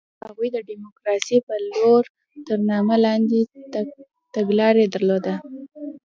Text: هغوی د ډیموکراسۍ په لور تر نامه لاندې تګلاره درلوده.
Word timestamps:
هغوی 0.25 0.49
د 0.55 0.57
ډیموکراسۍ 0.69 1.37
په 1.47 1.55
لور 1.71 2.03
تر 2.47 2.57
نامه 2.69 2.95
لاندې 3.05 3.39
تګلاره 4.35 4.83
درلوده. 4.93 5.33